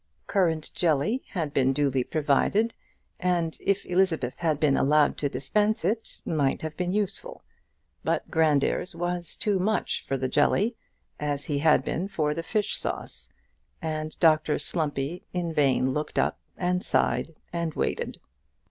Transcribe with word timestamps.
Currant 0.25 0.71
jelly 0.73 1.21
had 1.29 1.53
been 1.53 1.73
duly 1.73 2.03
provided, 2.03 2.73
and, 3.19 3.55
if 3.59 3.85
Elizabeth 3.85 4.33
had 4.37 4.59
been 4.59 4.75
allowed 4.75 5.15
to 5.19 5.29
dispense 5.29 5.85
it, 5.85 6.21
might 6.25 6.63
have 6.63 6.75
been 6.75 6.91
useful. 6.91 7.43
But 8.03 8.27
Grandairs 8.31 8.95
was 8.95 9.35
too 9.35 9.59
much 9.59 10.03
for 10.03 10.17
the 10.17 10.27
jelly, 10.27 10.75
as 11.19 11.45
he 11.45 11.59
had 11.59 11.85
been 11.85 12.07
for 12.07 12.33
the 12.33 12.41
fish 12.41 12.75
sauce, 12.79 13.29
and 13.79 14.19
Dr 14.19 14.57
Slumpy 14.57 15.23
in 15.33 15.53
vain 15.53 15.91
looked 15.93 16.17
up, 16.17 16.39
and 16.57 16.83
sighed, 16.83 17.35
and 17.53 17.75
waited. 17.75 18.19